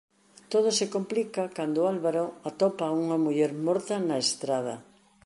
Todo 0.51 0.69
se 0.79 0.85
complica 0.95 1.43
cando 1.57 1.87
Álvaro 1.93 2.25
atopa 2.49 2.83
a 2.87 2.95
unha 3.03 3.17
muller 3.25 3.51
morta 3.65 3.95
na 4.07 4.17
estrada. 4.25 4.75